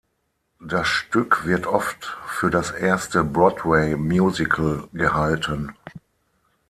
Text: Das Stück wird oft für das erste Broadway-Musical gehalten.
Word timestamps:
Das 0.59 0.87
Stück 0.87 1.45
wird 1.45 1.67
oft 1.67 2.17
für 2.25 2.49
das 2.49 2.71
erste 2.71 3.23
Broadway-Musical 3.23 4.87
gehalten. 4.93 5.75